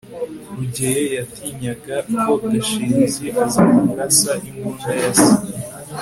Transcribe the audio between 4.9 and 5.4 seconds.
ya se